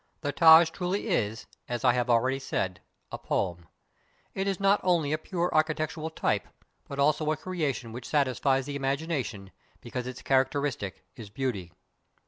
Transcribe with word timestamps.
The 0.21 0.31
Taj 0.31 0.71
truly 0.71 1.09
is, 1.09 1.45
as 1.69 1.85
I 1.85 1.93
have 1.93 2.09
already 2.09 2.39
said, 2.39 2.81
a 3.11 3.19
poem. 3.19 3.67
It 4.33 4.47
is 4.47 4.59
not 4.59 4.79
only 4.83 5.13
a 5.13 5.17
pure 5.19 5.51
architectural 5.53 6.09
type, 6.09 6.47
but 6.87 6.97
also 6.97 7.31
a 7.31 7.37
creation 7.37 7.91
which 7.91 8.07
satisfies 8.09 8.65
the 8.65 8.75
imagination, 8.75 9.51
because 9.79 10.07
its 10.07 10.23
character 10.23 10.61
istic 10.63 10.93
is 11.15 11.29
Beauty. 11.29 11.71